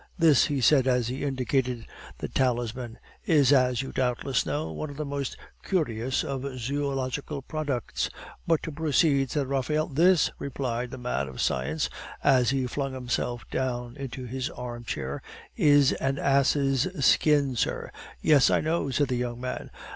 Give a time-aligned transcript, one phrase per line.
[0.17, 1.85] This," he said, as he indicated
[2.17, 8.09] the talisman, "is, as you doubtless know, one of the most curious of zoological products."
[8.47, 9.85] "But to proceed" said Raphael.
[9.85, 11.87] "This," replied the man of science,
[12.23, 15.21] as he flung himself down into his armchair,
[15.55, 17.91] "is an ass' skin, sir."
[18.23, 19.69] "Yes, I know," said the young man.